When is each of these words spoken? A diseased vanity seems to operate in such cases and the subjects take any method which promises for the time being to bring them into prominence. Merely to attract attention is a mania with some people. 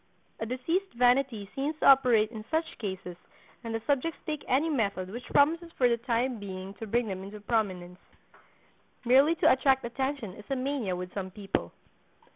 A 0.39 0.47
diseased 0.47 0.91
vanity 0.95 1.47
seems 1.53 1.77
to 1.77 1.85
operate 1.85 2.31
in 2.31 2.43
such 2.49 2.65
cases 2.79 3.15
and 3.63 3.71
the 3.75 3.79
subjects 3.85 4.17
take 4.25 4.43
any 4.47 4.67
method 4.67 5.11
which 5.11 5.25
promises 5.29 5.71
for 5.77 5.87
the 5.87 5.95
time 5.97 6.39
being 6.39 6.73
to 6.79 6.87
bring 6.87 7.07
them 7.07 7.21
into 7.23 7.39
prominence. 7.39 7.99
Merely 9.05 9.35
to 9.35 9.51
attract 9.51 9.85
attention 9.85 10.33
is 10.33 10.45
a 10.49 10.55
mania 10.55 10.95
with 10.95 11.13
some 11.13 11.29
people. 11.29 11.71